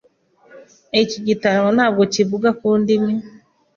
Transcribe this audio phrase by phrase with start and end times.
[1.01, 3.13] Iki gitabo ntabwo kivuga ku ndimi.